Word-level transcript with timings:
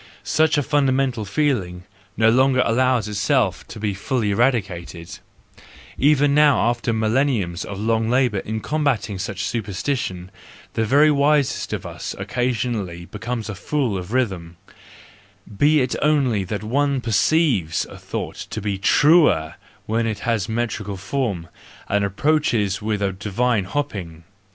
Such 0.23 0.57
a 0.57 0.63
fundamental 0.63 1.25
feeling 1.25 1.83
no 2.17 2.31
longer 2.31 2.63
allows 2.65 3.07
itself 3.07 3.67
to 3.67 3.79
be 3.79 3.93
fully 3.93 4.31
eradicated,—and 4.31 5.63
even 5.95 6.33
now, 6.33 6.59
after 6.71 6.91
mil¬ 6.91 7.11
lenniums 7.13 7.63
of 7.63 7.79
long 7.79 8.09
labour 8.09 8.39
in 8.39 8.61
combating 8.61 9.19
such 9.19 9.43
supersti¬ 9.43 9.95
tion, 9.95 10.31
the 10.73 10.85
very 10.85 11.11
wisest 11.11 11.71
of 11.71 11.85
us 11.85 12.15
occasionally 12.17 13.05
becomes 13.05 13.45
th$ 13.45 13.49
120 13.51 13.75
THE 13.75 14.01
JOYFUL 14.01 14.15
WISDOM, 14.17 14.39
II 14.47 14.49
fool 14.57 14.57
of 14.57 14.57
rhythm, 14.57 14.57
be 15.59 15.81
it 15.81 15.95
only 16.01 16.43
that 16.45 16.63
one 16.63 16.99
perceives 16.99 17.85
a 17.85 17.99
thought 17.99 18.47
to 18.49 18.59
be 18.59 18.79
truer 18.79 19.53
when 19.85 20.07
it 20.07 20.21
has 20.21 20.47
a 20.47 20.51
metrical 20.51 20.97
form 20.97 21.47
and 21.87 22.03
approaches 22.03 22.81
with 22.81 23.03
a 23.03 23.11
divine 23.11 23.65
hopping. 23.65 24.23